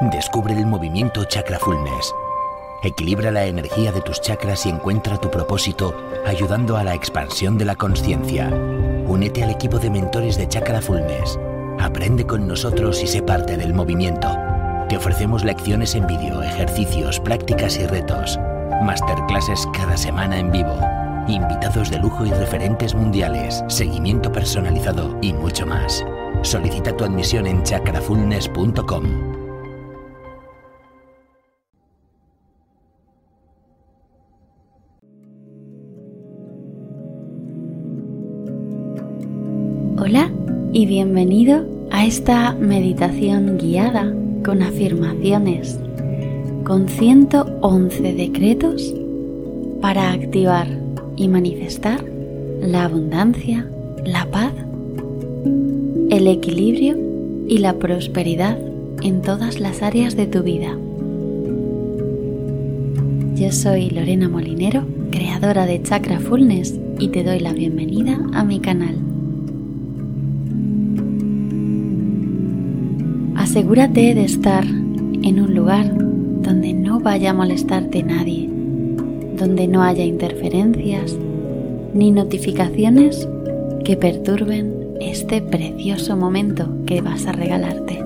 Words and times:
Descubre 0.00 0.54
el 0.54 0.66
movimiento 0.66 1.24
Chakra 1.24 1.58
Fullness. 1.58 2.14
Equilibra 2.82 3.30
la 3.30 3.46
energía 3.46 3.92
de 3.92 4.00
tus 4.02 4.20
chakras 4.20 4.66
y 4.66 4.68
encuentra 4.68 5.16
tu 5.18 5.30
propósito 5.30 5.94
ayudando 6.26 6.76
a 6.76 6.84
la 6.84 6.94
expansión 6.94 7.56
de 7.56 7.64
la 7.64 7.76
conciencia. 7.76 8.48
Únete 9.06 9.42
al 9.42 9.50
equipo 9.50 9.78
de 9.78 9.90
mentores 9.90 10.36
de 10.36 10.48
Chakra 10.48 10.80
Fullness. 10.80 11.38
Aprende 11.80 12.26
con 12.26 12.46
nosotros 12.46 13.02
y 13.02 13.06
sé 13.06 13.22
parte 13.22 13.56
del 13.56 13.72
movimiento. 13.72 14.36
Te 14.88 14.96
ofrecemos 14.96 15.44
lecciones 15.44 15.94
en 15.94 16.06
vídeo, 16.06 16.42
ejercicios, 16.42 17.20
prácticas 17.20 17.78
y 17.78 17.86
retos. 17.86 18.38
Masterclasses 18.82 19.66
cada 19.72 19.96
semana 19.96 20.38
en 20.38 20.50
vivo. 20.50 20.76
Invitados 21.26 21.90
de 21.90 21.98
lujo 21.98 22.26
y 22.26 22.30
referentes 22.30 22.94
mundiales, 22.94 23.64
seguimiento 23.68 24.30
personalizado 24.30 25.16
y 25.22 25.32
mucho 25.32 25.66
más. 25.66 26.04
Solicita 26.42 26.94
tu 26.94 27.04
admisión 27.04 27.46
en 27.46 27.62
chakrafulness.com. 27.62 29.33
Hola 39.96 40.28
y 40.72 40.86
bienvenido 40.86 41.64
a 41.92 42.04
esta 42.04 42.52
meditación 42.54 43.58
guiada 43.58 44.12
con 44.44 44.60
afirmaciones, 44.60 45.78
con 46.64 46.88
111 46.88 48.12
decretos 48.14 48.92
para 49.80 50.10
activar 50.10 50.66
y 51.14 51.28
manifestar 51.28 52.04
la 52.60 52.86
abundancia, 52.86 53.70
la 54.04 54.28
paz, 54.32 54.52
el 56.10 56.26
equilibrio 56.26 56.98
y 57.46 57.58
la 57.58 57.74
prosperidad 57.74 58.58
en 59.02 59.22
todas 59.22 59.60
las 59.60 59.80
áreas 59.80 60.16
de 60.16 60.26
tu 60.26 60.42
vida. 60.42 60.76
Yo 63.36 63.52
soy 63.52 63.90
Lorena 63.90 64.28
Molinero, 64.28 64.84
creadora 65.12 65.66
de 65.66 65.80
Chakra 65.82 66.18
Fullness 66.18 66.80
y 66.98 67.08
te 67.08 67.22
doy 67.22 67.38
la 67.38 67.52
bienvenida 67.52 68.18
a 68.32 68.42
mi 68.42 68.58
canal. 68.58 69.13
Asegúrate 73.54 74.16
de 74.16 74.24
estar 74.24 74.64
en 74.64 75.40
un 75.40 75.54
lugar 75.54 75.96
donde 75.96 76.72
no 76.72 76.98
vaya 76.98 77.30
a 77.30 77.34
molestarte 77.34 78.02
nadie, 78.02 78.50
donde 79.38 79.68
no 79.68 79.84
haya 79.84 80.04
interferencias 80.04 81.16
ni 81.94 82.10
notificaciones 82.10 83.28
que 83.84 83.96
perturben 83.96 84.96
este 85.00 85.40
precioso 85.40 86.16
momento 86.16 86.68
que 86.84 87.00
vas 87.00 87.28
a 87.28 87.32
regalarte. 87.32 88.02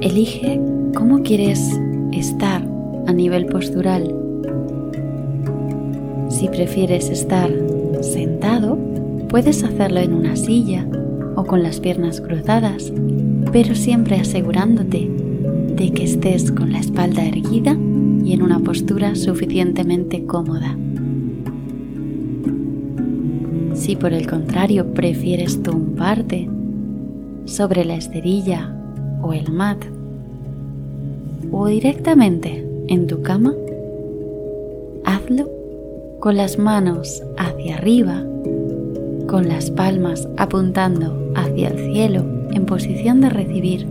Elige 0.00 0.60
cómo 0.96 1.22
quieres 1.22 1.78
estar 2.10 2.66
a 3.06 3.12
nivel 3.12 3.46
postural. 3.46 4.12
Si 6.28 6.48
prefieres 6.48 7.08
estar 7.08 7.52
sentado, 8.00 8.91
Puedes 9.32 9.64
hacerlo 9.64 10.00
en 10.00 10.12
una 10.12 10.36
silla 10.36 10.86
o 11.36 11.44
con 11.44 11.62
las 11.62 11.80
piernas 11.80 12.20
cruzadas, 12.20 12.92
pero 13.50 13.74
siempre 13.74 14.16
asegurándote 14.16 15.10
de 15.74 15.90
que 15.90 16.04
estés 16.04 16.52
con 16.52 16.70
la 16.70 16.80
espalda 16.80 17.24
erguida 17.24 17.74
y 18.22 18.34
en 18.34 18.42
una 18.42 18.60
postura 18.60 19.14
suficientemente 19.14 20.26
cómoda. 20.26 20.76
Si 23.72 23.96
por 23.96 24.12
el 24.12 24.26
contrario 24.26 24.92
prefieres 24.92 25.62
tumbarte 25.62 26.50
sobre 27.46 27.86
la 27.86 27.94
esterilla 27.94 28.76
o 29.22 29.32
el 29.32 29.50
mat 29.50 29.82
o 31.50 31.68
directamente 31.68 32.68
en 32.88 33.06
tu 33.06 33.22
cama, 33.22 33.54
hazlo 35.06 35.48
con 36.20 36.36
las 36.36 36.58
manos 36.58 37.22
hacia 37.38 37.78
arriba 37.78 38.26
con 39.32 39.48
las 39.48 39.70
palmas 39.70 40.28
apuntando 40.36 41.32
hacia 41.34 41.70
el 41.70 41.90
cielo 41.94 42.22
en 42.52 42.66
posición 42.66 43.22
de 43.22 43.30
recibir, 43.30 43.86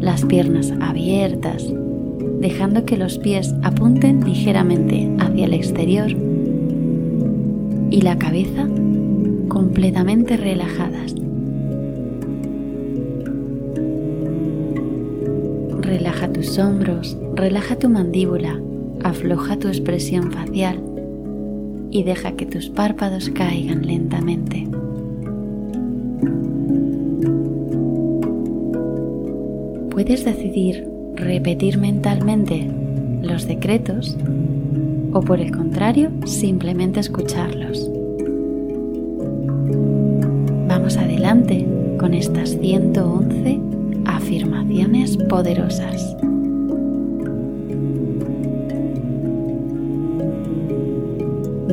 las 0.00 0.24
piernas 0.24 0.72
abiertas, 0.80 1.66
dejando 2.40 2.86
que 2.86 2.96
los 2.96 3.18
pies 3.18 3.54
apunten 3.62 4.24
ligeramente 4.24 5.14
hacia 5.18 5.44
el 5.44 5.52
exterior. 5.52 6.10
Y 7.90 8.00
la 8.00 8.18
cabeza 8.18 8.66
completamente 9.48 10.38
relajadas. 10.38 11.14
Relaja 15.82 16.32
tus 16.32 16.58
hombros, 16.58 17.18
relaja 17.34 17.76
tu 17.76 17.90
mandíbula, 17.90 18.58
afloja 19.04 19.58
tu 19.58 19.68
expresión 19.68 20.32
facial 20.32 20.87
y 21.90 22.02
deja 22.02 22.32
que 22.32 22.46
tus 22.46 22.68
párpados 22.68 23.30
caigan 23.30 23.86
lentamente. 23.86 24.68
Puedes 29.90 30.24
decidir 30.24 30.88
repetir 31.14 31.78
mentalmente 31.78 32.70
los 33.22 33.46
decretos 33.46 34.16
o 35.12 35.20
por 35.20 35.40
el 35.40 35.50
contrario 35.50 36.10
simplemente 36.24 37.00
escucharlos. 37.00 37.90
Vamos 40.68 40.96
adelante 40.96 41.66
con 41.98 42.14
estas 42.14 42.50
111 42.60 43.60
afirmaciones 44.04 45.16
poderosas. 45.16 46.16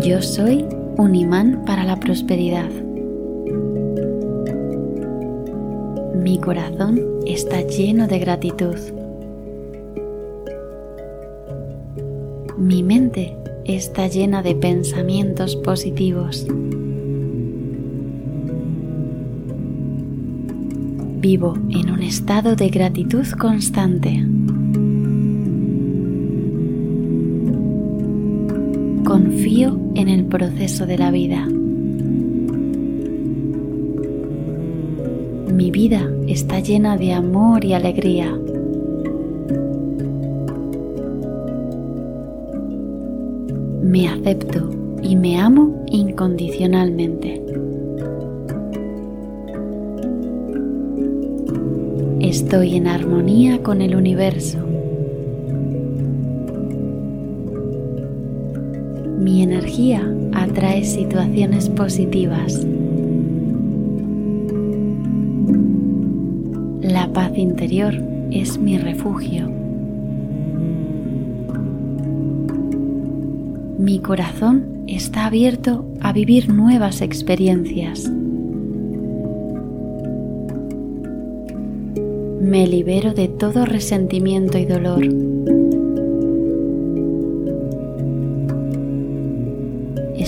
Yo 0.04 0.22
soy 0.22 0.66
un 0.98 1.16
imán 1.16 1.64
para 1.66 1.86
la 1.86 1.98
prosperidad. 1.98 2.70
Mi 6.14 6.38
corazón 6.38 7.00
está 7.26 7.62
lleno 7.62 8.06
de 8.06 8.20
gratitud. 8.20 8.76
Mi 12.58 12.84
mente 12.84 13.38
está 13.64 14.08
llena 14.08 14.44
de 14.44 14.56
pensamientos 14.56 15.56
positivos. 15.56 16.46
Vivo 21.20 21.54
en 21.70 21.90
un 21.90 22.04
estado 22.04 22.58
de 22.58 22.70
gratitud 22.70 23.26
constante. 23.40 24.26
Proceso 30.38 30.86
de 30.86 30.98
la 30.98 31.12
vida. 31.12 31.46
Mi 35.54 35.72
vida 35.72 36.12
está 36.28 36.60
llena 36.60 36.98
de 36.98 37.14
amor 37.14 37.64
y 37.64 37.72
alegría. 37.72 38.38
Me 43.82 44.10
acepto 44.10 44.70
y 45.02 45.16
me 45.16 45.40
amo 45.40 45.86
incondicionalmente. 45.88 47.42
Estoy 52.20 52.76
en 52.76 52.88
armonía 52.88 53.64
con 53.64 53.82
el 53.82 53.96
universo. 53.96 54.58
Mi 59.18 59.42
energía 59.42 60.06
atrae 60.56 60.86
situaciones 60.86 61.68
positivas. 61.68 62.66
La 66.82 67.12
paz 67.12 67.38
interior 67.38 67.94
es 68.32 68.58
mi 68.58 68.78
refugio. 68.78 69.50
Mi 73.80 74.00
corazón 74.00 74.86
está 74.88 75.26
abierto 75.26 75.86
a 76.00 76.14
vivir 76.14 76.48
nuevas 76.48 77.02
experiencias. 77.02 78.10
Me 82.40 82.66
libero 82.66 83.14
de 83.14 83.28
todo 83.28 83.66
resentimiento 83.66 84.58
y 84.58 84.64
dolor. 84.64 85.35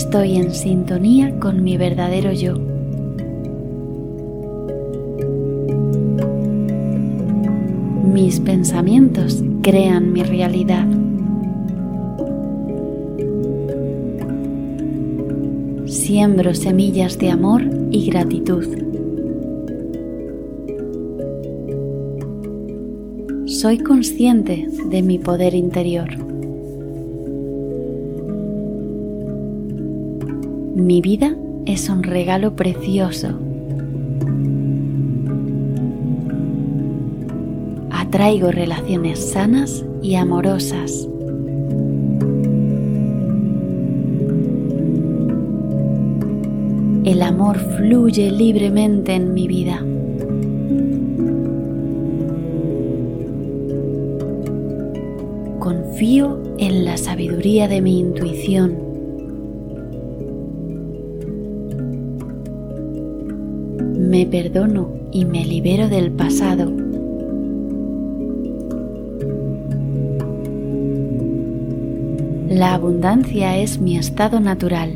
estoy 0.07 0.37
en 0.37 0.53
sintonía 0.53 1.37
con 1.37 1.65
mi 1.65 1.75
verdadero 1.75 2.31
yo. 2.31 2.53
Mis 8.13 8.39
pensamientos 8.39 9.43
crean 9.61 10.13
mi 10.13 10.23
realidad. 10.23 10.87
Siembro 15.87 16.53
semillas 16.53 17.19
de 17.19 17.29
amor 17.29 17.63
y 17.91 18.09
gratitud. 18.09 18.65
Soy 23.45 23.79
consciente 23.79 24.69
de 24.89 25.01
mi 25.01 25.19
poder 25.19 25.53
interior. 25.53 26.26
Mi 30.77 31.01
vida 31.01 31.35
es 31.65 31.89
un 31.89 32.03
regalo 32.03 32.55
precioso. 32.55 33.29
Atraigo 37.89 38.51
relaciones 38.51 39.31
sanas 39.31 39.83
y 40.03 40.13
amorosas. 40.13 41.07
El 47.05 47.23
amor 47.23 47.57
fluye 47.77 48.29
libremente 48.29 49.15
en 49.15 49.33
mi 49.33 49.47
vida. 49.47 49.83
Confío 55.57 56.39
en 56.59 56.85
la 56.85 56.97
sabiduría 56.97 57.67
de 57.67 57.81
mi 57.81 57.99
intuición. 57.99 58.86
Perdono 64.29 64.89
y 65.13 65.23
me 65.23 65.45
libero 65.45 65.87
del 65.87 66.11
pasado. 66.11 66.69
La 72.49 72.73
abundancia 72.73 73.57
es 73.57 73.79
mi 73.79 73.97
estado 73.97 74.41
natural. 74.41 74.91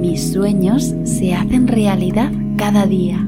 Mis 0.00 0.32
sueños 0.32 0.94
se 1.04 1.34
hacen 1.34 1.68
realidad 1.68 2.32
cada 2.56 2.86
día. 2.86 3.18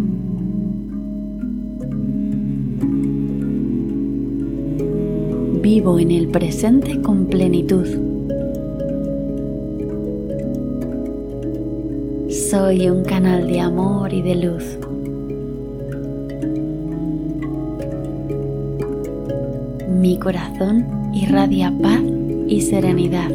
Vivo 5.63 5.99
en 5.99 6.11
el 6.13 6.29
presente 6.29 7.03
con 7.03 7.27
plenitud. 7.27 8.08
Soy 12.59 12.91
un 12.91 13.05
canal 13.05 13.47
de 13.47 13.61
amor 13.61 14.13
y 14.13 14.21
de 14.21 14.35
luz. 14.35 14.65
Mi 19.89 20.19
corazón 20.19 20.85
irradia 21.15 21.73
paz 21.81 22.03
y 22.49 22.61
serenidad. 22.61 23.31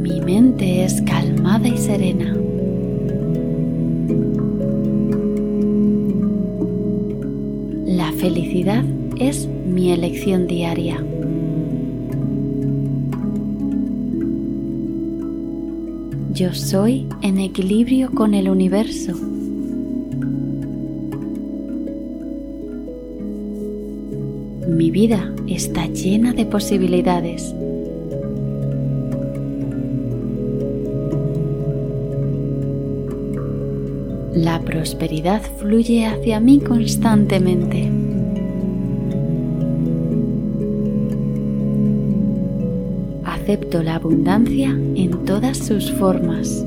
Mi 0.00 0.22
mente 0.22 0.84
es 0.84 1.02
calmada 1.02 1.68
y 1.68 1.76
serena. 1.76 2.34
La 7.84 8.10
felicidad 8.12 8.82
es 9.18 9.46
mi 9.46 9.92
elección 9.92 10.46
diaria. 10.46 11.04
Yo 16.38 16.54
soy 16.54 17.08
en 17.20 17.38
equilibrio 17.38 18.12
con 18.14 18.32
el 18.32 18.48
universo. 18.48 19.12
Mi 24.68 24.92
vida 24.92 25.34
está 25.48 25.86
llena 25.86 26.32
de 26.32 26.46
posibilidades. 26.46 27.52
La 34.32 34.60
prosperidad 34.64 35.42
fluye 35.58 36.06
hacia 36.06 36.38
mí 36.38 36.60
constantemente. 36.60 38.07
Acepto 43.48 43.82
la 43.82 43.94
abundancia 43.94 44.78
en 44.94 45.24
todas 45.24 45.56
sus 45.56 45.90
formas. 45.92 46.66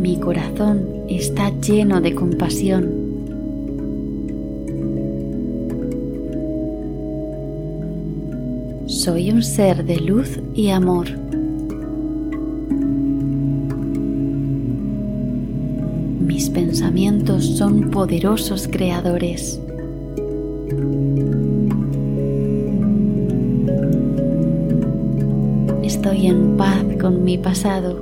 Mi 0.00 0.16
corazón 0.20 0.86
está 1.08 1.50
lleno 1.58 2.00
de 2.00 2.14
compasión. 2.14 2.92
Soy 8.86 9.32
un 9.32 9.42
ser 9.42 9.84
de 9.84 9.96
luz 9.96 10.38
y 10.54 10.68
amor. 10.68 11.08
Mis 16.20 16.50
pensamientos 16.50 17.56
son 17.56 17.90
poderosos 17.90 18.68
creadores. 18.70 19.60
Estoy 26.06 26.28
en 26.28 26.56
paz 26.56 26.84
con 27.00 27.24
mi 27.24 27.36
pasado. 27.36 28.00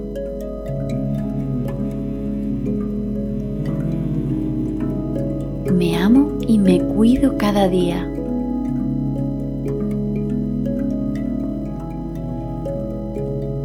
Me 5.73 5.97
amo 5.97 6.37
y 6.47 6.59
me 6.59 6.81
cuido 6.81 7.39
cada 7.39 7.67
día. 7.67 8.07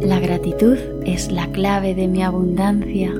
La 0.00 0.18
gratitud 0.20 0.78
es 1.04 1.30
la 1.30 1.46
clave 1.48 1.94
de 1.94 2.08
mi 2.08 2.22
abundancia. 2.22 3.12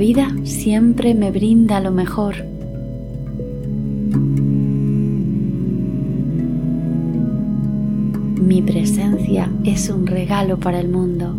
Vida 0.00 0.34
siempre 0.44 1.14
me 1.14 1.30
brinda 1.30 1.78
lo 1.78 1.90
mejor. 1.90 2.36
Mi 8.40 8.62
presencia 8.62 9.52
es 9.62 9.90
un 9.90 10.06
regalo 10.06 10.58
para 10.58 10.80
el 10.80 10.88
mundo. 10.88 11.36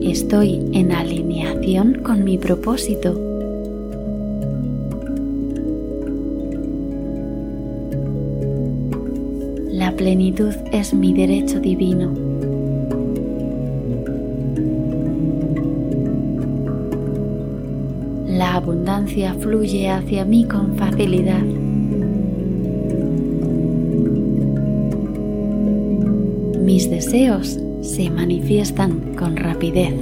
Estoy 0.00 0.60
en 0.72 0.92
alineación 0.92 2.02
con 2.04 2.22
mi 2.22 2.38
propósito. 2.38 3.27
Plenitud 9.98 10.54
es 10.70 10.94
mi 10.94 11.12
derecho 11.12 11.58
divino. 11.58 12.14
La 18.28 18.54
abundancia 18.54 19.34
fluye 19.34 19.90
hacia 19.90 20.24
mí 20.24 20.44
con 20.44 20.76
facilidad. 20.76 21.42
Mis 26.62 26.88
deseos 26.88 27.58
se 27.82 28.08
manifiestan 28.08 29.16
con 29.16 29.36
rapidez. 29.36 29.94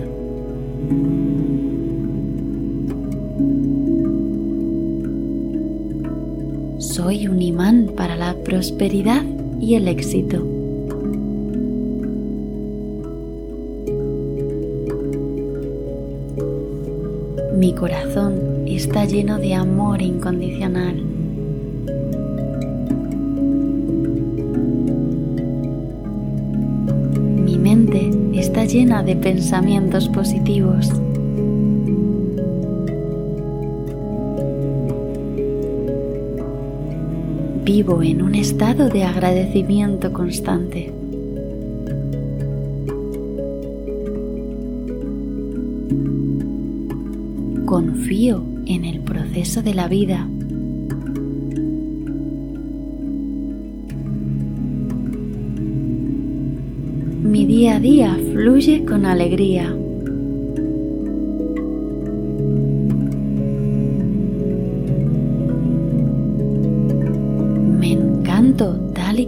Soy 6.79 7.29
un 7.29 7.41
imán 7.41 7.93
para 7.97 8.15
la 8.15 8.35
prosperidad 8.45 9.25
y 9.61 9.75
el 9.75 9.89
éxito. 9.89 10.45
Mi 17.57 17.73
corazón 17.75 18.35
está 18.67 19.05
lleno 19.07 19.39
de 19.39 19.55
amor 19.55 20.03
incondicional. 20.03 21.03
Mi 27.45 27.59
mente 27.59 28.11
está 28.35 28.67
llena 28.67 29.03
de 29.03 29.17
pensamientos 29.17 30.09
positivos. 30.11 30.93
Vivo 37.67 38.01
en 38.01 38.23
un 38.23 38.37
estado 38.37 38.89
de 38.89 39.03
agradecimiento 39.03 40.13
constante. 40.13 40.93
Confío 47.65 48.45
en 48.67 48.85
el 48.85 49.01
proceso 49.01 49.63
de 49.63 49.75
la 49.75 49.89
vida. 49.89 50.29
Mi 57.25 57.47
día 57.47 57.75
a 57.75 57.81
día 57.81 58.17
fluye 58.33 58.85
con 58.85 59.05
alegría. 59.05 59.77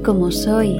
Como 0.09 0.33
soy. 0.33 0.71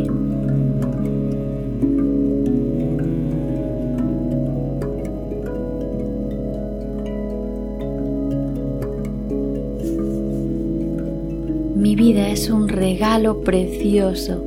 Mi 11.77 11.95
vida 11.95 12.31
es 12.31 12.49
un 12.49 12.71
regalo 12.71 13.43
precioso. 13.43 14.43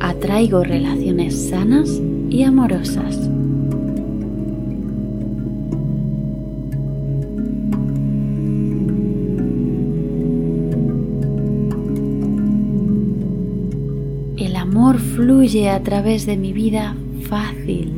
Atraigo 0.00 0.64
relaciones 0.64 1.50
sanas 1.50 1.88
y 2.30 2.42
amorosas. 2.42 3.28
Fluye 15.28 15.68
a 15.68 15.82
través 15.82 16.24
de 16.24 16.38
mi 16.38 16.54
vida 16.54 16.96
fácil. 17.28 17.92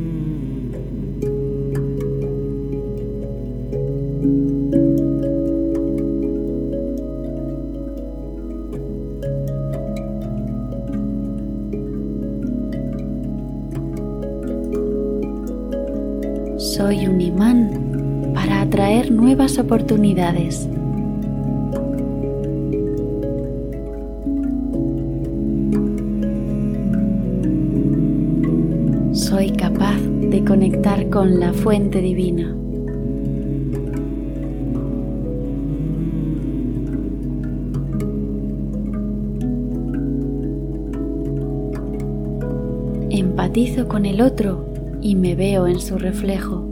Soy 16.57 17.07
un 17.07 17.21
imán 17.21 18.33
para 18.33 18.59
atraer 18.63 19.09
nuevas 19.09 19.57
oportunidades. 19.57 20.67
Con 31.21 31.39
la 31.39 31.53
fuente 31.53 32.01
divina. 32.01 32.49
Empatizo 43.11 43.87
con 43.87 44.07
el 44.07 44.19
otro 44.19 44.65
y 45.03 45.13
me 45.13 45.35
veo 45.35 45.67
en 45.67 45.79
su 45.79 45.99
reflejo. 45.99 46.70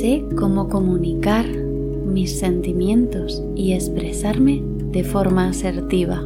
Sé 0.00 0.22
cómo 0.36 0.68
comunicar 0.68 1.46
mis 1.48 2.38
sentimientos 2.38 3.42
y 3.54 3.72
expresarme 3.72 4.62
de 4.92 5.02
forma 5.02 5.48
asertiva. 5.48 6.22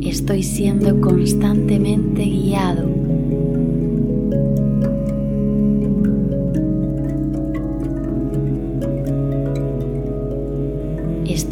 Estoy 0.00 0.44
siendo 0.44 1.00
constantemente 1.00 2.22
guiado. 2.22 2.99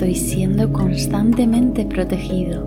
Estoy 0.08 0.26
siendo 0.26 0.72
constantemente 0.72 1.84
protegido. 1.84 2.62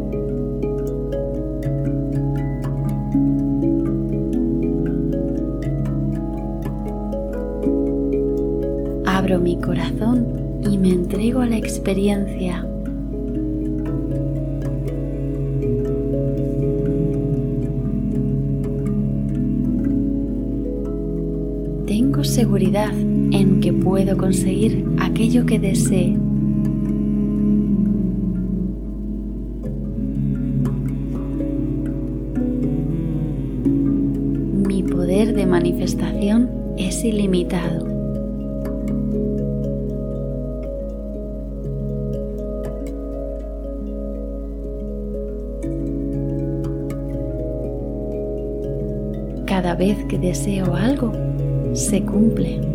Abro 9.07 9.39
mi 9.39 9.59
corazón 9.59 10.27
y 10.69 10.77
me 10.77 10.89
entrego 10.89 11.41
a 11.41 11.47
la 11.47 11.57
experiencia. 11.57 12.63
Tengo 21.87 22.23
seguridad 22.23 22.93
en 22.93 23.59
que 23.61 23.73
puedo 23.73 24.15
conseguir 24.15 24.85
aquello 24.99 25.43
que 25.47 25.57
desee. 25.57 26.30
Manifestación 35.81 36.75
es 36.77 37.03
ilimitado. 37.03 37.87
Cada 49.47 49.75
vez 49.75 49.97
que 50.05 50.19
deseo 50.19 50.75
algo, 50.75 51.11
se 51.73 52.03
cumple. 52.03 52.70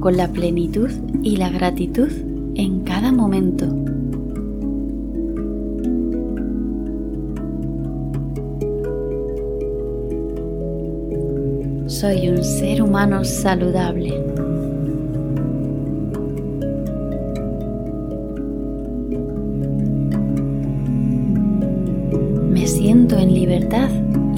Con 0.00 0.16
la 0.16 0.28
plenitud 0.28 0.90
y 1.22 1.36
la 1.36 1.50
gratitud 1.50 2.08
en 2.54 2.80
cada 2.80 3.12
momento. 3.12 3.66
Soy 11.86 12.28
un 12.30 12.42
ser 12.42 12.82
humano 12.82 13.24
saludable. 13.24 14.14
Me 22.50 22.66
siento 22.66 23.18
en 23.18 23.34
libertad 23.34 23.90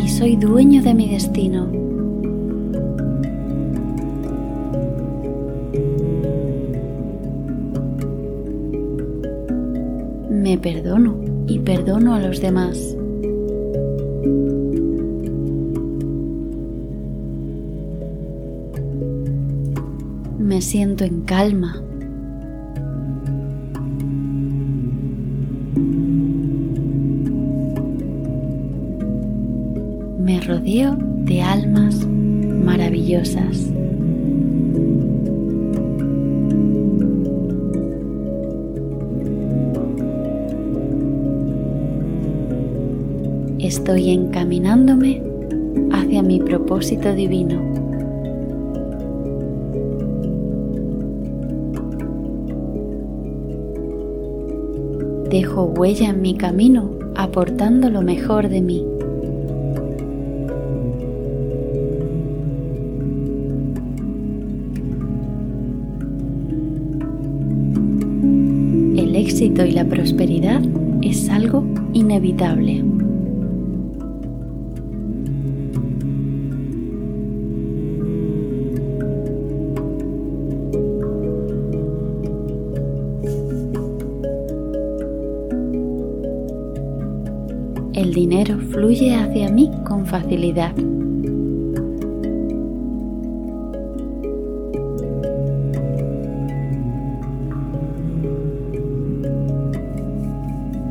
y 0.03 0.09
soy 0.09 0.35
dueño 0.35 0.83
de 0.83 0.95
mi 0.95 1.09
destino. 1.09 1.92
Perdono 10.63 11.17
y 11.49 11.59
perdono 11.59 12.15
a 12.15 12.21
los 12.21 12.41
demás. 12.41 12.97
Me 20.39 20.61
siento 20.63 21.05
en 21.05 21.23
calma. 21.23 21.83
Me 30.21 30.41
rodeo 30.41 30.97
de 31.25 31.43
almas 31.43 32.07
maravillosas. 32.07 33.73
Estoy 43.73 44.11
encaminándome 44.11 45.23
hacia 45.93 46.23
mi 46.23 46.39
propósito 46.41 47.15
divino. 47.15 47.59
Dejo 55.31 55.65
huella 55.65 56.11
en 56.11 56.21
mi 56.21 56.35
camino 56.37 56.91
aportando 57.15 57.89
lo 57.89 58.03
mejor 58.03 58.51
de 58.51 58.61
mí. 58.61 58.85
El 68.99 69.17
éxito 69.17 69.65
y 69.65 69.71
la 69.71 69.87
prosperidad 69.87 70.61
es 71.01 71.31
algo 71.31 71.65
inevitable. 71.95 72.85
Dinero 88.23 88.57
fluye 88.71 89.17
hacia 89.17 89.49
mí 89.49 89.69
con 89.85 90.07
facilidad. 90.07 90.73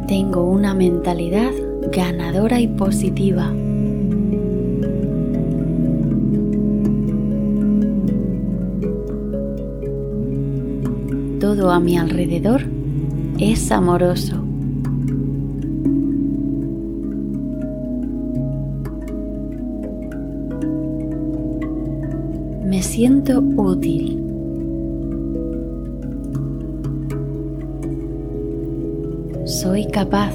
Tengo 0.09 0.43
una 0.43 0.73
mentalidad 0.73 1.53
ganadora 1.93 2.59
y 2.59 2.67
positiva. 2.67 3.45
Todo 11.39 11.71
a 11.71 11.79
mi 11.79 11.97
alrededor 11.97 12.63
es 13.39 13.71
amoroso. 13.71 14.40
Me 22.81 22.87
siento 22.87 23.39
útil. 23.57 24.19
Soy 29.45 29.85
capaz 29.85 30.33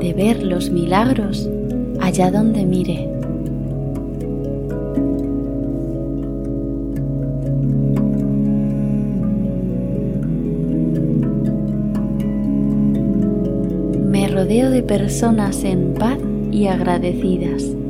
de 0.00 0.14
ver 0.14 0.42
los 0.42 0.70
milagros 0.70 1.46
allá 2.00 2.30
donde 2.30 2.64
mire. 2.64 3.10
Me 14.08 14.28
rodeo 14.28 14.70
de 14.70 14.82
personas 14.82 15.62
en 15.62 15.92
paz 15.92 16.16
y 16.50 16.68
agradecidas. 16.68 17.81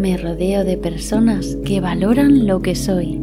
Me 0.00 0.16
rodeo 0.16 0.64
de 0.64 0.78
personas 0.78 1.58
que 1.62 1.78
valoran 1.78 2.46
lo 2.46 2.62
que 2.62 2.74
soy. 2.74 3.18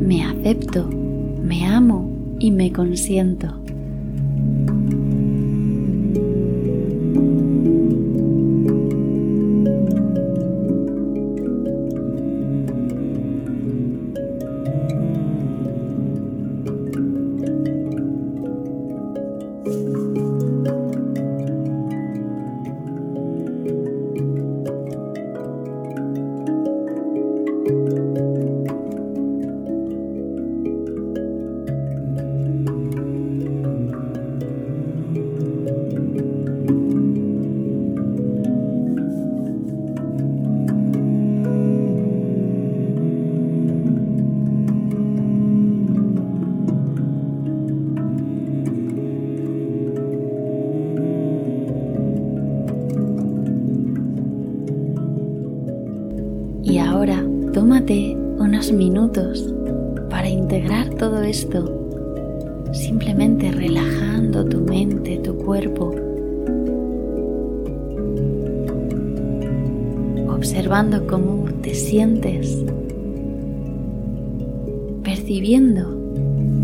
Me 0.00 0.22
acepto, 0.22 0.88
me 1.42 1.66
amo 1.66 2.36
y 2.38 2.52
me 2.52 2.72
consiento. 2.72 3.63
Para 60.08 60.28
integrar 60.28 60.88
todo 60.94 61.22
esto, 61.22 61.70
simplemente 62.72 63.50
relajando 63.50 64.44
tu 64.46 64.60
mente, 64.60 65.18
tu 65.18 65.36
cuerpo, 65.36 65.94
observando 70.28 71.06
cómo 71.06 71.44
te 71.60 71.74
sientes, 71.74 72.64
percibiendo 75.02 75.98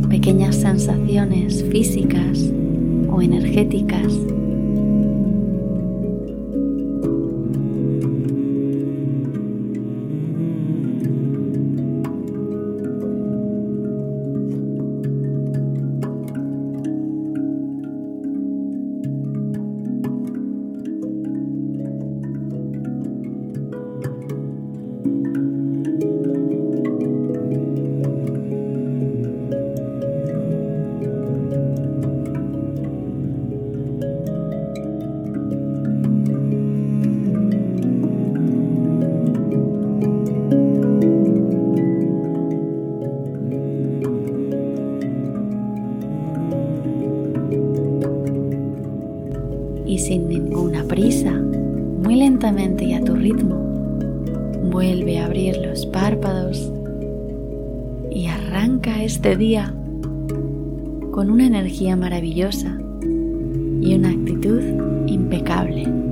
pequeñas 0.08 0.56
sensaciones 0.56 1.62
físicas 1.64 2.50
o 3.10 3.20
energéticas. 3.20 4.14
Y 49.90 49.98
sin 49.98 50.28
ninguna 50.28 50.84
prisa, 50.84 51.32
muy 51.32 52.14
lentamente 52.14 52.84
y 52.84 52.94
a 52.94 53.02
tu 53.02 53.16
ritmo, 53.16 53.56
vuelve 54.70 55.18
a 55.18 55.26
abrir 55.26 55.56
los 55.56 55.84
párpados 55.86 56.72
y 58.08 58.26
arranca 58.26 59.02
este 59.02 59.36
día 59.36 59.74
con 61.10 61.28
una 61.28 61.46
energía 61.46 61.96
maravillosa 61.96 62.78
y 63.80 63.96
una 63.96 64.10
actitud 64.10 64.62
impecable. 65.08 66.09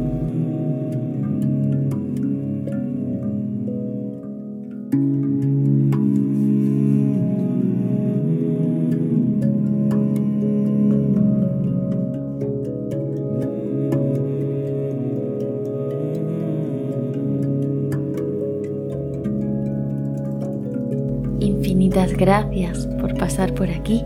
Infinitas 21.58 22.12
gracias 22.16 22.86
por 23.00 23.18
pasar 23.18 23.52
por 23.52 23.68
aquí. 23.68 24.04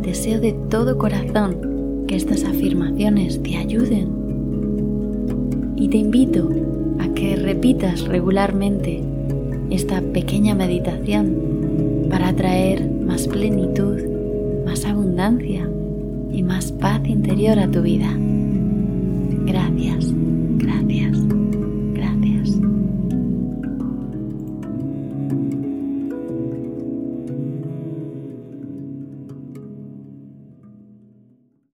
Deseo 0.00 0.40
de 0.40 0.54
todo 0.70 0.96
corazón 0.96 2.06
que 2.08 2.16
estas 2.16 2.42
afirmaciones 2.44 3.42
te 3.42 3.58
ayuden 3.58 4.08
y 5.76 5.88
te 5.88 5.98
invito 5.98 6.48
a 6.98 7.08
que 7.08 7.36
repitas 7.36 8.08
regularmente 8.08 9.02
esta 9.68 10.00
pequeña 10.00 10.54
meditación 10.54 12.06
para 12.08 12.32
traer 12.34 12.90
más 12.90 13.28
plenitud, 13.28 14.00
más 14.64 14.86
abundancia 14.86 15.68
y 16.32 16.42
más 16.42 16.72
paz 16.72 17.02
interior 17.06 17.58
a 17.58 17.70
tu 17.70 17.82
vida. 17.82 18.08